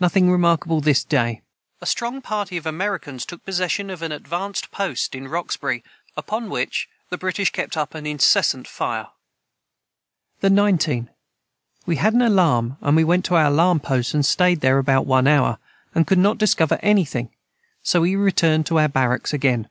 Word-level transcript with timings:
Nothing 0.00 0.30
remarkable 0.30 0.80
this 0.80 1.04
day. 1.04 1.42
[Footnote 1.80 1.84
134: 1.84 1.84
A 1.84 1.92
strong 1.92 2.22
party 2.22 2.56
of 2.56 2.64
Americans 2.64 3.26
took 3.26 3.44
possession 3.44 3.90
of 3.90 4.00
an 4.00 4.10
advanced 4.10 4.70
post 4.70 5.14
in 5.14 5.28
Roxbury, 5.28 5.84
upon 6.16 6.48
which 6.48 6.88
the 7.10 7.18
British 7.18 7.50
kept 7.52 7.76
up 7.76 7.94
an 7.94 8.06
incessant 8.06 8.66
fire.] 8.66 9.08
the 10.40 10.48
19. 10.48 11.10
We 11.84 11.96
had 11.96 12.14
an 12.14 12.22
alarm 12.22 12.78
and 12.80 12.96
we 12.96 13.04
went 13.04 13.26
to 13.26 13.34
our 13.34 13.44
alarm 13.48 13.80
Post 13.80 14.14
and 14.14 14.24
stayed 14.24 14.62
their 14.62 14.78
about 14.78 15.04
one 15.04 15.26
hour 15.26 15.58
and 15.94 16.06
could 16.06 16.16
not 16.18 16.38
discover 16.38 16.78
any 16.80 17.04
thing 17.04 17.26
and 17.26 17.34
so 17.82 18.00
we 18.00 18.16
returned 18.16 18.64
to 18.68 18.78
our 18.78 18.88
Baracks 18.88 19.34
again. 19.34 19.68